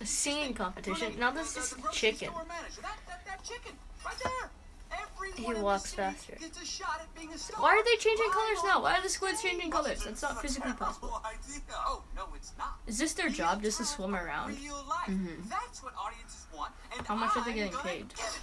A 0.01 0.05
singing 0.05 0.53
competition. 0.53 1.13
Now 1.19 1.31
this 1.31 1.55
is 1.57 1.69
The- 1.69 1.75
the 1.75 1.81
grocery 1.81 2.11
chicken. 2.11 2.29
That, 2.33 2.97
that, 3.07 3.25
that 3.25 3.43
chicken. 3.43 3.73
Right 4.05 4.15
there. 4.23 4.49
Every 5.23 5.55
He 5.55 5.61
walks 5.61 5.93
faster. 5.93 6.35
Gets 6.39 6.61
a 6.61 6.65
shot 6.65 6.99
at 7.01 7.13
being 7.15 7.31
a 7.33 7.37
star. 7.37 7.61
Why 7.61 7.69
are 7.71 7.83
they 7.83 7.95
changing 7.97 8.29
colors 8.31 8.59
now? 8.65 8.81
Why 8.81 8.97
are 8.97 9.01
the 9.01 9.09
squids 9.09 9.41
changing 9.41 9.71
colors? 9.71 10.03
That's 10.03 10.21
not 10.21 10.41
physically 10.41 10.73
possible. 10.73 11.21
Oh, 11.71 12.03
no, 12.15 12.27
not. 12.57 12.79
Is 12.87 12.97
this 12.97 13.13
their 13.13 13.29
job 13.29 13.61
just 13.63 13.77
to 13.77 13.85
swim 13.85 14.15
around? 14.15 14.57
Real 14.61 14.83
life. 14.87 15.15
That's 15.49 15.83
what 15.83 15.93
audiences 15.97 16.45
want. 16.55 16.73
And 16.97 17.07
How 17.07 17.15
much 17.15 17.35
are 17.37 17.45
they 17.45 17.53
getting 17.53 17.77
paid? 17.79 18.09
get. 18.09 18.39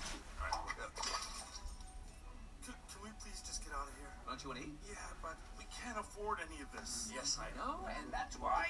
Can, 2.65 2.75
can 2.75 3.03
we 3.03 3.11
please 3.23 3.43
just 3.47 3.63
get 3.65 3.75
out 3.75 3.87
of 3.89 3.95
here? 3.99 4.09
Don't 4.27 4.43
you 4.43 4.49
want 4.49 4.61
to 4.61 4.67
eat? 4.67 4.75
Yeah, 4.89 4.97
but 5.23 5.37
we 5.59 5.65
can't 5.85 5.99
afford 5.99 6.39
any 6.49 6.63
of 6.63 6.73
this. 6.73 7.11
Yes, 7.15 7.39
I 7.41 7.49
know, 7.59 7.87
and 7.89 8.13
that's 8.13 8.37
why 8.41 8.69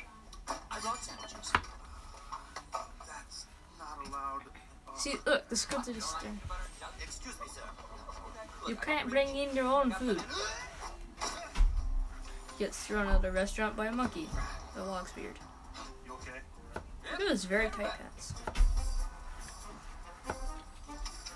I 0.49 0.81
brought 0.81 1.03
sandwiches. 1.03 1.53
That's 3.07 3.47
not 3.79 3.99
allowed. 4.07 4.43
Uh, 4.89 4.97
See, 4.97 5.15
look, 5.27 5.49
the 5.49 5.57
squids 5.57 5.89
are 5.89 5.93
just 5.93 6.19
staring. 6.19 6.41
Excuse 8.61 8.77
me, 8.77 8.77
sir. 8.77 8.91
You 8.91 8.95
can't 8.97 9.09
bring 9.09 9.37
in 9.37 9.55
your 9.55 9.67
own 9.67 9.91
food. 9.93 10.23
Gets 12.59 12.87
thrown 12.87 13.07
out 13.07 13.17
of 13.17 13.23
the 13.23 13.33
restaurant 13.33 13.77
by 13.77 13.87
a 13.87 13.93
monkey. 13.93 14.29
The 14.77 14.85
log's 14.85 15.13
beard. 15.13 15.39
You 16.07 16.13
okay? 16.15 16.41
Look 16.75 17.21
at 17.21 17.29
those 17.29 17.45
very 17.45 17.71
tight 17.71 17.93
pants. 17.99 18.35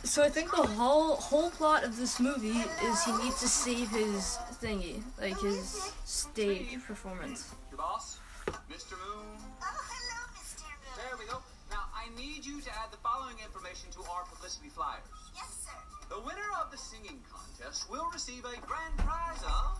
So 0.05 0.23
I 0.23 0.29
think 0.29 0.51
the 0.51 0.59
whole 0.59 1.17
whole 1.17 1.51
plot 1.51 1.83
of 1.83 1.97
this 1.97 2.21
movie 2.21 2.61
is 2.85 3.05
he 3.05 3.13
needs 3.13 3.41
to 3.41 3.49
save 3.49 3.89
his 3.89 4.39
thingy, 4.63 5.03
like 5.19 5.41
his 5.41 5.93
stage 6.05 6.79
performance. 6.87 7.55
Information 13.45 13.91
to 13.93 14.01
our 14.11 14.25
publicity 14.25 14.69
flyers. 14.69 15.05
Yes, 15.35 15.65
sir. 15.65 15.77
The 16.09 16.21
winner 16.21 16.49
of 16.61 16.71
the 16.71 16.79
singing 16.79 17.21
contest 17.31 17.91
will 17.91 18.09
receive 18.13 18.45
a 18.45 18.57
grand 18.67 18.97
prize 18.99 19.43
of 19.45 19.79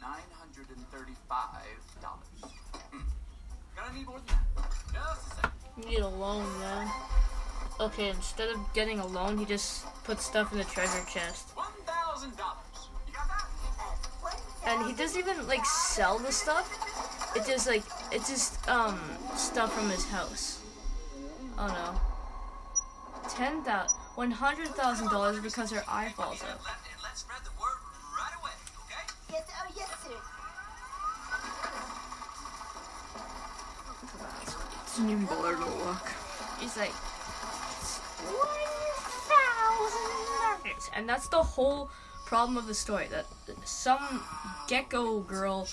$935. 0.00 1.16
Hmm. 2.92 3.00
Gonna 3.76 3.92
need 3.98 4.06
more 4.06 4.18
than 4.26 4.36
that. 4.56 4.70
Just 4.92 5.26
a 5.26 5.34
second. 5.36 5.52
You 5.78 5.84
need 5.88 6.00
a 6.00 6.08
loan, 6.08 6.44
man. 6.60 6.90
Okay, 7.80 8.08
instead 8.10 8.48
of 8.50 8.58
getting 8.74 9.00
a 9.00 9.06
loan, 9.06 9.36
he 9.38 9.44
just 9.44 9.84
puts 10.04 10.24
stuff 10.24 10.52
in 10.52 10.58
the 10.58 10.64
treasure 10.64 11.04
chest. 11.10 11.54
$1,000. 11.56 12.26
You 12.28 13.12
got 13.12 13.28
that? 13.28 13.48
Uh, 14.22 14.70
And 14.70 14.86
he 14.86 14.92
doesn't 14.94 15.18
even 15.18 15.46
like 15.48 15.64
sell 15.64 16.18
the 16.18 16.30
stuff. 16.32 16.70
It 17.34 17.44
just 17.46 17.66
like 17.66 17.82
it's 18.12 18.28
just 18.30 18.68
um 18.68 19.00
stuff 19.36 19.72
from 19.74 19.90
his 19.90 20.04
house. 20.06 20.60
Oh 21.58 21.66
no. 21.66 22.00
Ten 23.30 23.62
thousand, 23.64 23.96
one 24.14 24.30
hundred 24.30 24.68
thousand 24.68 25.08
dollars 25.08 25.40
because 25.40 25.70
her 25.72 25.82
eye 25.88 26.12
falls 26.16 26.42
out. 26.42 26.62
Left, 26.62 26.86
and 26.86 27.02
let's 27.02 27.20
spread 27.20 27.42
the 27.42 27.50
word 27.60 27.78
right 28.16 28.32
away, 28.40 28.52
okay? 28.84 29.06
Yes, 29.32 29.50
yes, 29.76 29.88
sir. 30.04 30.20
Doesn't 34.86 35.10
even 35.10 35.24
bother 35.24 35.56
to 35.56 35.64
look. 35.64 36.06
He's 36.60 36.76
like 36.76 36.92
one 38.22 38.46
thousand 39.32 40.64
dollars, 40.64 40.90
and 40.94 41.08
that's 41.08 41.28
the 41.28 41.42
whole 41.42 41.90
problem 42.26 42.56
of 42.56 42.66
the 42.66 42.74
story. 42.74 43.08
That 43.10 43.26
some 43.66 44.22
gecko 44.68 45.20
girl 45.20 45.66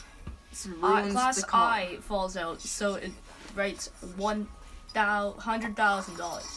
This 0.49 0.67
eye, 0.81 1.01
ruins 1.01 1.13
glass 1.13 1.35
the 1.41 1.47
cop. 1.47 1.71
eye 1.73 1.97
falls 2.01 2.35
out, 2.37 2.61
so 2.61 2.95
it 2.95 3.11
writes 3.55 3.91
one 4.15 4.47
hundred 4.95 5.75
thousand 5.75 6.17
dollars. 6.17 6.47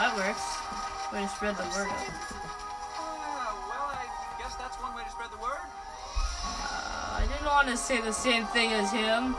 That 0.00 0.16
works. 0.16 0.56
Way 1.12 1.20
to 1.20 1.28
spread 1.28 1.60
the 1.60 1.68
word 1.76 1.92
out. 1.92 2.08
Ah, 2.96 3.52
well, 3.68 3.92
I 3.92 4.08
guess 4.40 4.56
that's 4.56 4.80
one 4.80 4.96
way 4.96 5.04
to 5.04 5.12
spread 5.12 5.28
the 5.28 5.36
word. 5.36 5.60
Uh, 5.60 7.20
I 7.20 7.28
didn't 7.28 7.44
want 7.44 7.68
to 7.68 7.76
say 7.76 8.00
the 8.00 8.08
same 8.08 8.48
thing 8.48 8.72
as 8.72 8.88
him. 8.88 9.36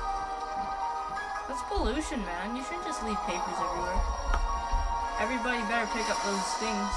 That's 1.50 1.66
pollution, 1.66 2.22
man. 2.30 2.54
You 2.54 2.62
shouldn't 2.62 2.86
just 2.86 3.02
leave 3.02 3.18
papers 3.26 3.58
everywhere. 3.58 4.02
Everybody 5.18 5.66
better 5.66 5.90
pick 5.98 6.06
up 6.14 6.22
those 6.30 6.50
things. 6.62 6.94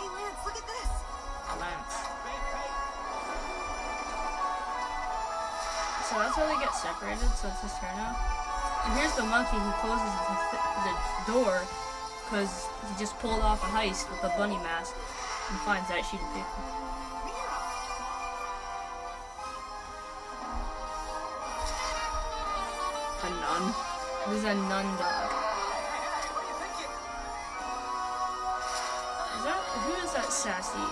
Hey, 0.00 0.08
Lance, 0.08 0.40
look 0.40 0.56
at 0.56 0.64
this. 0.72 0.92
Lance. 1.60 1.94
So 6.08 6.16
that's 6.16 6.32
how 6.32 6.48
they 6.48 6.56
get 6.64 6.72
separated, 6.72 7.28
so 7.36 7.52
it's 7.52 7.60
his 7.60 7.76
turn 7.76 7.92
now. 8.00 8.51
And 8.84 8.98
here's 8.98 9.14
the 9.14 9.22
monkey 9.22 9.56
who 9.56 9.72
closes 9.80 10.12
the, 10.26 10.34
th- 10.50 10.96
the 11.26 11.32
door 11.32 11.62
because 12.24 12.66
he 12.88 12.98
just 12.98 13.18
pulled 13.20 13.40
off 13.40 13.62
a 13.62 13.66
heist 13.66 14.10
with 14.10 14.22
a 14.24 14.32
bunny 14.36 14.56
mask 14.58 14.94
and 15.50 15.58
finds 15.60 15.88
that 15.88 16.02
sheet 16.04 16.20
of 16.20 16.32
paper. 16.34 16.62
A 23.24 23.30
nun. 23.30 23.74
This 24.28 24.38
is 24.38 24.44
a 24.44 24.54
nun 24.54 24.86
dog. 24.98 25.30
What 25.30 26.42
do 26.42 26.48
you 26.48 26.56
think? 26.58 26.74
you- 26.82 26.96
Is 29.38 29.44
that 29.46 29.60
who 29.84 29.92
is 30.04 30.12
that 30.14 30.32
sassy? 30.32 30.86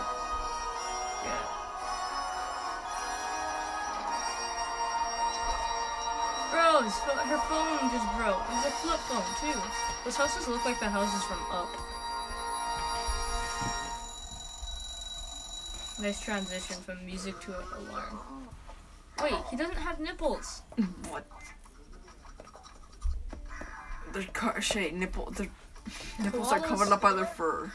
Yeah. 1.25 1.60
Bro, 6.81 6.89
his 6.89 6.99
pho- 7.01 7.13
her 7.13 7.37
phone 7.37 7.91
just 7.91 8.17
broke. 8.17 8.41
It's 8.53 8.67
a 8.67 8.71
flip 8.71 9.01
phone 9.01 9.53
too. 9.53 9.61
Those 10.03 10.17
houses 10.17 10.49
look 10.49 10.65
like 10.65 10.81
the 10.81 10.89
houses 10.89 11.23
from 11.25 11.39
Up. 11.53 11.69
Nice 16.01 16.21
transition 16.23 16.77
from 16.77 17.05
music 17.05 17.39
to 17.41 17.51
an 17.53 17.67
alarm. 17.77 18.21
Wait, 19.23 19.35
he 19.51 19.57
doesn't 19.57 19.77
have 19.77 20.01
nipples. 20.01 20.63
What? 21.11 21.27
Their 24.15 24.23
car 24.33 24.63
shade 24.63 24.95
nipple. 24.95 25.31
Their 25.33 25.49
nipples 26.19 26.51
are 26.51 26.61
covered 26.61 26.89
up 26.89 27.03
by 27.03 27.13
their 27.13 27.27
fur. 27.27 27.71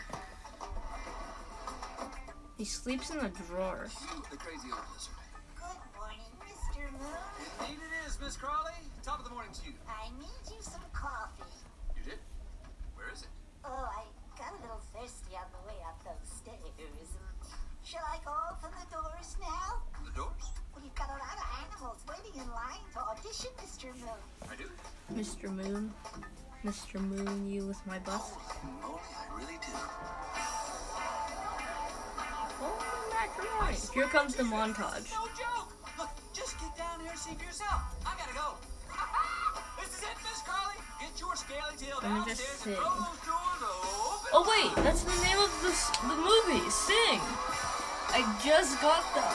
He 2.57 2.65
sleeps 2.65 3.11
in 3.11 3.19
the 3.19 3.29
drawer. 3.29 3.87
The 4.31 4.37
crazy 4.37 4.69
old 4.71 4.81
lizard. 4.95 5.24
Indeed 7.59 7.79
it 7.81 7.93
is, 8.07 8.19
Miss 8.19 8.37
Crawley. 8.37 8.73
Top 9.03 9.19
of 9.19 9.25
the 9.25 9.31
morning 9.31 9.51
to 9.53 9.65
you. 9.69 9.73
I 9.87 10.09
need 10.17 10.43
you 10.49 10.61
some 10.61 10.81
coffee. 10.93 11.43
You 11.97 12.03
did? 12.03 12.19
Where 12.95 13.09
is 13.13 13.21
it? 13.23 13.29
Oh, 13.63 13.69
I 13.69 14.03
got 14.37 14.53
a 14.57 14.61
little 14.61 14.81
thirsty 14.93 15.35
on 15.37 15.45
the 15.53 15.61
way 15.67 15.77
up 15.85 15.97
those 16.03 16.29
stairs. 16.29 16.57
Shall 17.85 18.01
I 18.09 18.17
go 18.25 18.33
open 18.49 18.71
the 18.81 18.87
doors 18.95 19.37
now? 19.39 19.77
The 20.03 20.11
doors? 20.17 20.49
Well, 20.73 20.83
you've 20.83 20.95
got 20.95 21.09
a 21.09 21.19
lot 21.21 21.37
of 21.37 21.45
animals 21.61 22.01
waiting 22.09 22.41
in 22.41 22.49
line 22.49 22.81
to 22.93 22.99
audition, 22.99 23.51
Mr. 23.61 23.93
Moon. 23.93 24.21
I 24.49 24.55
do. 24.55 24.65
Mr. 25.13 25.53
Moon. 25.53 25.93
Mr. 26.65 26.99
Moon, 26.99 27.47
you 27.47 27.67
with 27.67 27.85
my 27.85 27.99
bus. 27.99 28.33
Oh, 28.33 28.83
Only 28.83 29.01
I 29.13 29.37
really 29.37 29.59
do. 29.61 29.71
Oh, 32.61 33.07
macaroni. 33.13 33.77
Here 33.93 34.07
comes 34.07 34.33
the 34.33 34.43
montage. 34.43 35.11
No 35.13 35.27
joke. 35.37 35.74
Look, 37.15 37.23
just 37.23 37.29
get 37.29 37.39
down 37.39 37.39
here 37.39 37.39
and 37.39 37.39
see 37.39 37.39
for 37.39 37.45
yourself. 37.45 37.81
I 38.05 38.11
gotta 38.19 38.35
go. 38.35 38.59
this 39.79 39.95
is 39.95 40.03
it, 40.03 40.17
Miss 40.19 40.41
Crawley. 40.43 40.75
Get 40.99 41.19
your 41.19 41.35
scaly 41.35 41.75
tail 41.79 41.99
Let 42.03 42.11
me 42.11 42.19
just 42.27 42.43
downstairs 42.43 42.75
and 42.75 42.75
throw 42.75 42.91
those 42.91 43.23
doors 43.23 43.61
open. 43.63 44.29
Oh 44.35 44.43
wait, 44.43 44.83
that's 44.83 45.03
the 45.03 45.15
name 45.23 45.39
of 45.39 45.51
this 45.63 45.89
the 46.03 46.17
movie. 46.19 46.67
Sing. 46.69 47.19
I 48.11 48.19
just 48.43 48.81
got 48.81 49.03
that. 49.15 49.31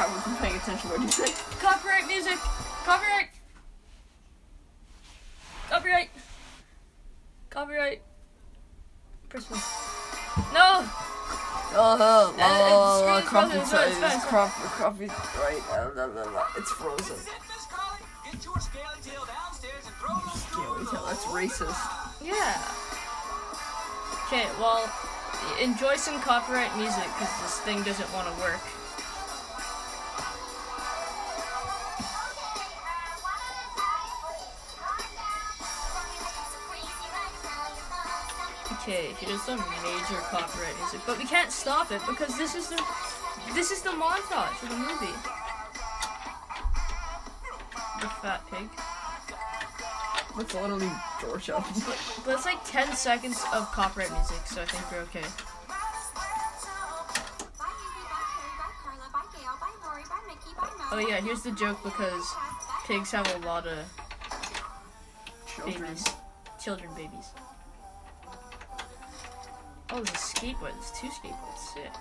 I 0.00 0.08
wasn't 0.08 0.38
paying 0.40 0.56
attention. 0.56 0.88
to 0.88 0.96
What 0.96 1.02
you 1.02 1.12
say? 1.12 1.32
Copyright 1.60 2.06
music. 2.06 2.38
Copyright. 2.84 3.28
Copyright. 5.68 6.10
Copyright. 7.50 8.02
Press 9.28 9.50
one. 9.50 9.60
No. 11.98 12.32
Oh, 12.32 12.34
oh, 12.38 13.08
it's- 13.08 13.22
it's 13.22 13.28
coffee, 13.30 13.48
frozen, 13.48 13.60
it's 13.60 13.70
sorry, 13.70 13.90
frozen, 13.90 14.04
it's 14.04 14.14
it's 14.16 14.24
coffee, 14.26 14.68
coffee, 14.82 15.06
right, 15.40 15.62
uh, 15.72 16.44
it's 16.56 16.70
frozen. 16.72 17.16
This 17.16 17.22
is 17.22 17.26
it, 17.28 17.32
Miss 17.48 17.66
Crawley. 17.66 18.00
Get 18.32 18.44
your 18.44 18.60
scaly 18.60 18.98
tail 19.04 19.24
downstairs 19.26 19.84
and 19.86 19.94
throw 19.96 20.14
those 20.16 20.42
Scaly 20.42 20.84
tail, 20.90 21.04
that's 21.06 21.24
racist. 21.26 21.82
Yeah. 22.22 22.56
Okay, 24.26 24.46
well, 24.58 24.88
enjoy 25.60 25.96
some 25.96 26.20
copyright 26.20 26.74
music 26.76 27.04
because 27.18 27.32
this 27.42 27.60
thing 27.60 27.82
doesn't 27.82 28.10
want 28.14 28.26
to 28.28 28.34
work. 28.40 28.60
Okay, 39.22 39.30
here's 39.30 39.42
some 39.42 39.58
major 39.58 40.20
copyright 40.30 40.76
music, 40.78 41.00
but 41.06 41.16
we 41.16 41.24
can't 41.24 41.52
stop 41.52 41.92
it 41.92 42.00
because 42.08 42.36
this 42.36 42.56
is 42.56 42.68
the 42.68 42.82
this 43.54 43.70
is 43.70 43.80
the 43.82 43.90
montage 43.90 44.62
of 44.64 44.68
the 44.68 44.76
movie. 44.76 45.14
The 48.00 48.08
fat 48.20 48.42
pig. 48.50 48.68
That's 50.36 50.54
literally 50.54 50.90
Georgia. 51.20 51.64
But 52.24 52.34
it's 52.34 52.46
like 52.46 52.64
10 52.64 52.96
seconds 52.96 53.40
of 53.52 53.70
copyright 53.70 54.10
music, 54.10 54.38
so 54.44 54.62
I 54.62 54.64
think 54.64 54.90
we're 54.90 55.02
okay. 55.02 55.28
Oh 60.90 60.98
yeah, 60.98 61.20
here's 61.20 61.42
the 61.42 61.52
joke 61.52 61.78
because 61.84 62.24
pigs 62.86 63.12
have 63.12 63.32
a 63.36 63.46
lot 63.46 63.66
of 63.68 63.78
Children. 65.46 65.82
babies. 65.82 66.06
Children 66.60 66.90
babies. 66.96 67.51
Oh, 69.94 69.96
there's 69.96 70.08
a 70.08 70.12
skateboard. 70.12 70.72
There's 70.72 70.90
two 70.92 71.08
skateboards. 71.08 71.58
Sick. 71.58 71.92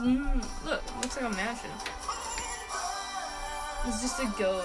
Mm, 0.00 0.42
look, 0.66 0.82
it 0.84 0.96
looks 1.00 1.16
like 1.16 1.32
a 1.32 1.36
mansion. 1.36 1.70
It's 3.86 4.02
just 4.02 4.18
a 4.18 4.26
goat. 4.36 4.64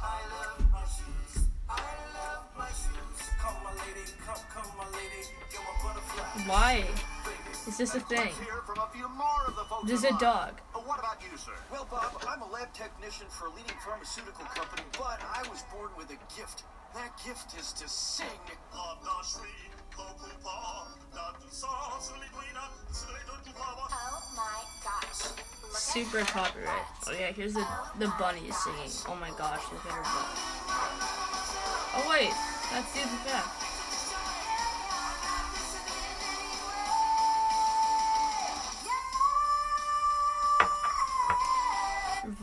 I 0.00 0.20
love 0.30 0.62
my 0.70 0.84
shoes. 0.84 1.48
I 1.68 1.82
love 2.14 2.44
my 2.56 2.68
shoes. 2.68 3.30
Come, 3.40 3.56
my 3.64 3.72
lady, 3.82 4.06
come, 4.24 4.38
come, 4.54 4.70
my 4.78 4.86
lady. 4.96 5.26
You're 5.52 5.62
my 5.62 5.74
butterfly. 5.82 6.46
Why? 6.46 6.84
Is 7.66 7.76
this 7.76 7.96
a 7.96 8.00
thing? 8.00 8.28
Hear 8.28 8.62
from 8.64 8.78
a 8.78 8.88
few 8.92 9.08
more 9.08 9.44
of 9.48 9.56
the 9.56 9.64
folks 9.64 9.88
There's 9.88 10.04
a 10.04 10.16
dog. 10.20 10.60
What 11.08 11.16
about 11.16 11.32
you, 11.32 11.38
sir? 11.38 11.56
Well, 11.72 11.88
Bob, 11.90 12.20
I'm 12.28 12.42
a 12.42 12.52
lab 12.52 12.68
technician 12.74 13.28
for 13.30 13.46
a 13.46 13.50
leading 13.56 13.78
pharmaceutical 13.80 14.44
company, 14.44 14.82
but 14.92 15.16
I 15.24 15.40
was 15.48 15.64
born 15.72 15.88
with 15.96 16.12
a 16.12 16.20
gift. 16.36 16.64
That 16.92 17.16
gift 17.24 17.56
is 17.58 17.72
to 17.80 17.88
sing. 17.88 18.26
Oh 18.76 18.98
my 24.36 24.60
gosh. 24.84 25.32
Super 25.72 26.20
copyright. 26.28 26.84
Oh 27.06 27.12
yeah, 27.12 27.32
here's 27.32 27.54
the 27.54 27.64
the 27.98 28.12
bunny 28.18 28.50
singing. 28.52 28.92
Oh 29.08 29.16
my 29.18 29.30
gosh, 29.30 29.64
look 29.72 29.86
at 29.86 29.92
her 29.92 30.04
butt. 30.04 30.28
Oh 31.96 32.04
wait, 32.10 32.36
that's 32.70 32.92
the 32.92 33.00
other 33.00 33.24
back. 33.24 33.67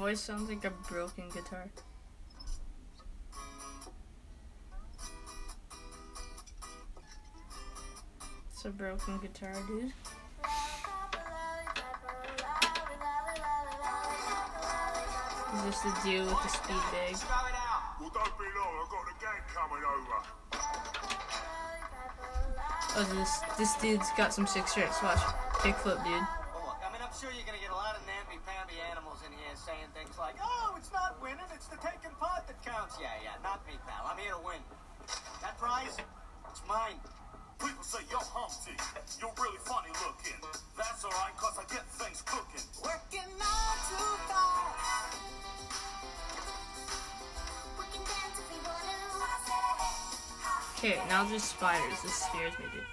Voice 0.06 0.22
sounds 0.22 0.48
like 0.48 0.64
a 0.64 0.70
broken 0.88 1.28
guitar. 1.30 1.68
It's 8.52 8.66
a 8.66 8.70
broken 8.70 9.18
guitar, 9.18 9.56
dude. 9.66 9.92
Is 15.56 15.64
this 15.64 15.80
the 15.80 15.90
dude 16.04 16.28
with 16.28 16.44
the 16.44 16.50
speed 16.50 16.84
bag? 16.94 17.16
Well, 18.00 18.12
don't 18.14 18.38
be 18.38 18.46
long. 18.54 18.74
I've 18.84 18.92
got 18.92 19.10
gang 19.20 19.42
coming 19.56 19.84
over. 19.90 20.20
Oh, 22.98 23.04
this 23.18 23.40
this 23.58 23.74
dude's 23.82 24.08
got 24.16 24.34
some 24.36 24.46
sick 24.46 24.68
tricks. 24.68 25.02
Watch, 25.02 25.18
kickflip, 25.66 25.98
dude. 26.06 26.14
Well, 26.14 26.64
look, 26.64 26.80
I 26.80 26.94
mean, 26.94 27.02
I'm 27.02 27.12
sure 27.20 27.28
you're 27.34 27.44
gonna 27.44 27.60
get 27.60 27.72
a 27.72 27.76
lot 27.76 27.98
of 27.98 28.08
namby-pamby 28.08 28.80
animals 28.92 29.20
in 29.26 29.34
here 29.36 29.52
saying 29.56 29.92
things 29.92 30.16
like, 30.18 30.36
"Oh, 30.40 30.76
it's 30.78 30.94
not 30.94 31.20
winning; 31.22 31.44
it's 31.52 31.68
the 31.68 31.76
taking 31.78 32.16
part 32.20 32.48
that 32.48 32.56
counts." 32.86 32.98
Yeah, 33.02 33.10
yeah, 33.24 33.42
not 33.44 33.66
me, 33.68 33.74
pal. 33.88 34.06
I'm 34.10 34.18
here 34.18 34.34
to 34.34 34.46
win. 34.46 34.62
That 35.42 35.58
prize, 35.58 35.98
it's 35.98 36.62
mine. 36.68 37.00
People 37.60 37.84
say, 37.84 38.00
yo, 38.12 38.18
Humpty, 38.20 38.76
you're 39.22 39.32
really 39.40 39.58
funny 39.64 39.90
looking. 40.04 40.38
That's 40.78 41.06
alright, 41.06 41.36
cause 41.38 41.58
I 41.58 41.64
get 41.74 41.86
things 41.88 42.22
cooking. 42.22 42.62
Working 42.84 43.30
nine 43.40 43.80
to 43.90 43.98
five. 44.28 44.76
Okay, 50.78 51.00
now 51.08 51.24
there's 51.24 51.44
spiders. 51.44 52.02
This 52.04 52.14
scares 52.14 52.54
me, 52.60 52.66
dude. 52.74 52.84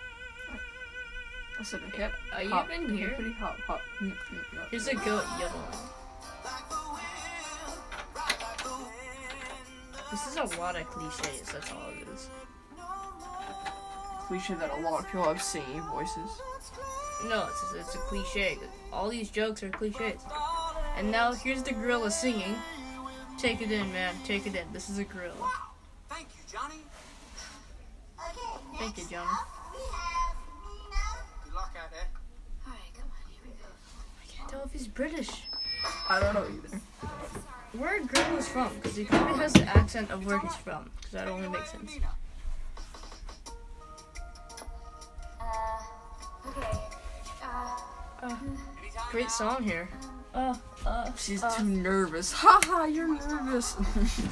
I 1.58 1.62
said 1.64 1.80
a 1.87 1.96
hip. 1.96 2.12
Are 2.32 2.42
you 2.42 2.50
hop, 2.50 2.68
even 2.72 2.96
here? 2.96 3.08
Hippity 3.08 3.32
hop 3.32 3.58
hop. 3.66 3.80
Mm, 4.00 4.12
mm, 4.12 4.14
mm. 4.14 4.70
Here's 4.70 4.87
a 4.87 4.94
goat 4.94 5.25
yodeling. 5.38 6.01
This 10.12 10.26
is 10.26 10.37
a 10.37 10.61
lot 10.61 10.78
of 10.78 10.87
cliches. 10.90 11.40
That's 11.50 11.73
all 11.73 11.88
it 11.99 12.07
is. 12.12 12.28
Cliche 14.26 14.52
that 14.54 14.71
a 14.71 14.81
lot 14.83 15.00
of 15.00 15.07
people 15.07 15.25
have 15.25 15.42
singing 15.42 15.81
voices. 15.90 16.31
No, 17.28 17.49
it's 17.49 17.75
it's 17.78 17.95
a 17.95 17.99
cliche. 17.99 18.59
All 18.92 19.09
these 19.09 19.31
jokes 19.31 19.62
are 19.62 19.71
cliches. 19.71 20.21
And 20.99 21.11
now 21.11 21.33
here's 21.33 21.62
the 21.62 21.73
gorilla 21.73 22.11
singing. 22.11 22.54
Take 23.38 23.62
it 23.62 23.73
in, 23.73 23.90
man. 23.95 24.14
Take 24.26 24.47
it 24.47 24.54
in. 24.54 24.71
This 24.75 24.90
is 24.90 24.99
a 24.99 25.04
gorilla. 25.04 25.50
Thank 26.11 26.28
you, 26.37 26.42
Johnny. 26.52 26.83
Okay, 28.19 28.78
Thank 28.78 28.99
you, 28.99 29.04
next 29.04 29.11
Johnny. 29.12 29.29
we 29.72 29.79
have 29.92 30.37
Meena. 30.62 31.44
Good 31.44 31.55
luck 31.55 31.75
out 31.83 31.90
there. 31.90 32.07
Alright, 32.66 32.81
come 32.94 33.09
on, 33.09 33.31
here 33.31 33.40
we 33.46 33.51
go. 33.53 33.68
I 34.22 34.27
can't 34.31 34.48
tell 34.51 34.62
if 34.64 34.72
he's 34.72 34.87
British. 34.88 35.31
I 36.11 36.20
don't 36.20 36.35
know 36.35 36.44
either. 36.44 36.81
Oh, 37.03 37.09
Where 37.72 37.96
are 37.96 38.00
gorillas 38.00 38.48
from? 38.48 38.74
Because 38.76 38.96
he 38.96 39.04
probably 39.04 39.38
has 39.38 39.52
the 39.54 39.64
accent 39.64 40.11
of 40.11 40.26
where 40.26 40.38
he's 40.38 40.54
from. 40.56 40.90
Because 40.96 41.12
that 41.12 41.28
only 41.28 41.48
makes 41.48 41.70
sense. 41.70 41.92
Uh, 45.40 45.48
okay. 46.48 46.78
Uh, 47.42 47.78
Uh, 48.24 48.37
great 49.11 49.30
song 49.30 49.62
here. 49.64 49.88
Uh, 50.32 50.54
uh, 50.87 51.11
She's 51.16 51.42
uh. 51.42 51.50
too 51.50 51.64
nervous. 51.64 52.30
Haha, 52.37 52.85
you're 52.85 53.08
nervous. 53.08 53.76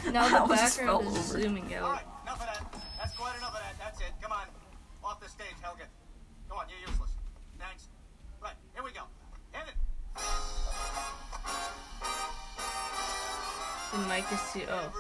Now 0.07 0.29
the 0.29 0.41
almost 0.41 0.77
background 0.79 1.07
is 1.09 1.13
over. 1.33 1.43
zooming 1.43 1.75
out. 1.75 1.91
right, 1.91 2.03
enough 2.23 2.41
of 2.41 2.47
that. 2.47 2.83
That's 2.99 3.17
quite 3.17 3.37
enough 3.37 3.49
of 3.55 3.61
that. 3.61 3.75
That's 3.81 4.01
it. 4.01 4.13
Come 4.23 4.33
on. 4.33 4.47
Mic 14.09 14.25
is 14.33 14.41
too. 14.53 14.63
Oh, 14.71 14.93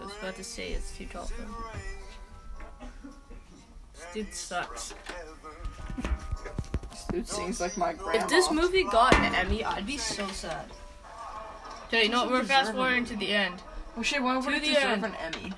I 0.00 0.04
was 0.04 0.12
about 0.20 0.36
to 0.36 0.44
say 0.44 0.68
it's 0.72 0.96
too 0.96 1.06
tall 1.06 1.24
for 1.24 1.42
him. 1.42 1.54
This 3.94 4.06
dude 4.14 4.34
sucks. 4.34 4.94
This 6.90 7.04
dude 7.10 7.28
sings 7.28 7.60
like 7.60 7.76
my 7.76 7.92
grandma. 7.92 8.22
If 8.22 8.28
this 8.28 8.50
movie 8.50 8.84
got 8.84 9.14
an 9.14 9.34
Emmy, 9.34 9.64
I'd 9.64 9.86
be 9.86 9.96
so 9.98 10.26
sad. 10.28 10.66
Okay, 11.86 12.04
you 12.04 12.08
know 12.10 12.22
what? 12.24 12.30
We're 12.32 12.44
fast 12.44 12.72
forwarding 12.72 13.04
to 13.06 13.16
the 13.16 13.32
end. 13.32 13.54
Well, 13.94 14.02
shit, 14.02 14.22
why 14.22 14.36
would 14.36 14.44
To 14.44 14.50
it 14.52 14.64
deserve 14.64 14.84
end. 14.84 15.04
an 15.04 15.14
Emmy? 15.14 15.52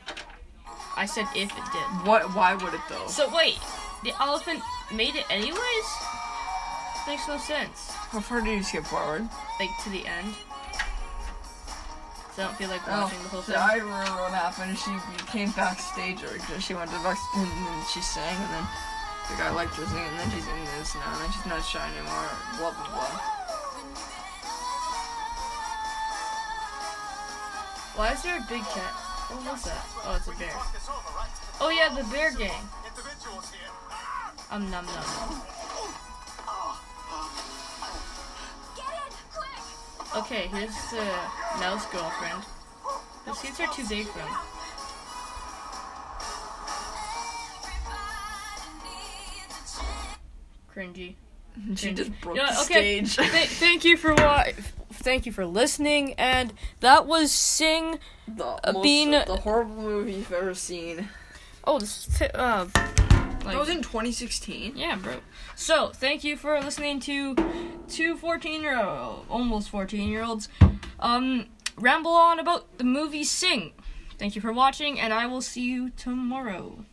I 0.97 1.07
said 1.07 1.27
if 1.35 1.51
it 1.51 1.65
did. 1.73 2.07
What? 2.07 2.35
Why 2.35 2.55
would 2.55 2.75
it 2.75 2.81
though? 2.89 3.07
So 3.07 3.35
wait, 3.35 3.59
the 4.05 4.13
elephant 4.21 4.61
made 4.93 5.15
it 5.17 5.25
anyways? 5.31 5.87
Makes 7.07 7.27
no 7.27 7.39
sense. 7.39 7.91
How 8.11 8.21
far 8.21 8.43
did 8.43 8.55
you 8.55 8.63
skip 8.63 8.85
forward? 8.85 9.27
Like 9.59 9.71
to 9.85 9.91
the 9.91 10.07
end. 10.07 10.35
So 12.39 12.45
I 12.45 12.47
don't 12.47 12.57
feel 12.57 12.71
like 12.71 12.87
Oh, 12.87 13.03
watching 13.03 13.23
the 13.27 13.35
whole 13.35 13.43
thing. 13.43 13.59
I 13.59 13.83
remember 13.83 14.23
what 14.23 14.31
happened. 14.31 14.79
She 14.79 14.95
came 15.27 15.51
backstage, 15.59 16.23
or 16.23 16.39
she 16.63 16.71
went 16.71 16.87
to 16.87 16.95
the 16.95 17.03
back, 17.03 17.19
and 17.35 17.51
then 17.51 17.83
she 17.91 17.99
sang, 17.99 18.31
and 18.31 18.55
then 18.55 18.63
the 19.27 19.35
guy 19.43 19.51
liked 19.51 19.75
her 19.75 19.83
singing, 19.83 20.07
and 20.07 20.23
then 20.23 20.31
she's 20.31 20.47
in 20.47 20.55
this 20.79 20.95
now, 20.95 21.19
and 21.19 21.19
then 21.19 21.31
she's 21.35 21.47
not 21.51 21.67
shy 21.67 21.83
anymore. 21.83 22.31
Blah 22.63 22.79
blah 22.79 22.95
blah. 22.95 23.19
Why 27.99 28.15
is 28.15 28.23
there 28.23 28.39
a 28.39 28.47
big 28.47 28.63
cat? 28.71 28.95
What 29.35 29.43
was 29.43 29.65
that? 29.67 29.83
Oh, 30.07 30.15
it's 30.15 30.31
a 30.31 30.39
bear. 30.39 30.55
Talk 30.55 30.71
this 30.71 30.87
over, 30.87 31.11
right? 31.19 31.35
Oh 31.59 31.75
yeah, 31.75 31.91
the 31.91 32.07
bear 32.07 32.31
gang. 32.39 32.63
Individuals 32.87 33.51
here. 33.51 33.67
Um, 34.55 34.71
num 34.71 34.87
num. 34.87 35.43
get 35.43 35.58
Okay, 40.19 40.49
here's 40.49 40.75
the 40.91 41.05
mouse 41.61 41.87
girlfriend. 41.93 42.43
The 43.25 43.35
seats 43.35 43.61
are 43.61 43.67
too 43.73 43.87
big 43.89 44.07
for 44.07 44.21
him. 44.21 44.29
Cringy. 50.75 51.15
She 51.75 51.93
just 51.93 52.13
broke 52.21 52.37
You 52.37 52.43
know, 52.43 52.53
the 52.53 52.61
okay. 52.63 53.05
stage. 53.05 53.17
Th- 53.33 53.49
thank 53.49 53.85
you 53.85 53.97
for 53.97 54.15
wa- 54.15 54.45
Thank 54.93 55.27
you 55.27 55.33
for 55.33 55.45
listening, 55.45 56.13
and 56.15 56.53
that 56.81 57.05
was 57.07 57.33
Sing. 57.33 57.99
the, 58.29 58.45
Uh, 58.45 58.73
most, 58.75 58.83
being- 58.85 59.11
the 59.11 59.41
horrible 59.43 59.75
movie 59.83 60.13
you've 60.15 60.33
ever 60.33 60.55
seen. 60.55 61.09
Oh, 61.65 61.79
this 61.81 62.07
is 62.09 62.19
t- 62.19 62.27
uh, 62.33 62.67
That 63.55 63.61
was 63.61 63.69
in 63.69 63.83
2016. 63.83 64.77
yeah, 64.77 64.97
bro. 64.97 65.17
So, 65.55 65.89
thank 65.89 66.25
you 66.25 66.37
for 66.37 66.61
listening 66.61 67.01
to 67.01 67.35
two 67.89 68.17
14 68.17 68.61
year 68.63 68.79
old, 68.79 69.27
almost 69.29 69.71
14 69.71 70.09
year 70.09 70.23
olds, 70.23 70.49
um, 71.01 71.47
ramble 71.77 72.13
on 72.13 72.39
about 72.39 72.79
the 72.79 72.85
movie 72.85 73.25
Sing. 73.25 73.73
Thank 74.19 74.35
you 74.35 74.41
for 74.41 74.53
watching, 74.53 74.99
and 74.99 75.13
I 75.13 75.27
will 75.27 75.41
see 75.41 75.63
you 75.63 75.91
tomorrow. 75.91 76.85